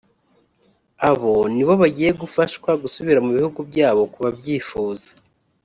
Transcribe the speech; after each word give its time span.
Abo 1.09 1.33
nibo 1.53 1.73
bagiye 1.81 2.11
gufashwa 2.21 2.69
gusubira 2.83 3.19
mu 3.25 3.31
bihugu 3.37 3.59
byabo 3.69 4.01
ku 4.11 4.17
babyifuza 4.25 5.09